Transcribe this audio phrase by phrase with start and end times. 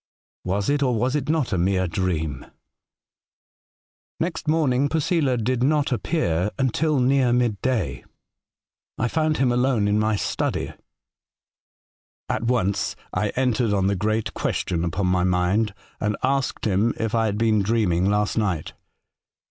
[0.43, 2.47] Was it, or was it not, a mere dream?''
[4.19, 8.03] Next morning Posela did not reappear until near midday.
[8.97, 10.73] I found him alone in my study.
[12.27, 15.01] At once I entered on the great ques 54 A Voyage to Other Worlds, tion
[15.05, 18.71] upon my mind, and asked him if I haa been dreaming last niglit.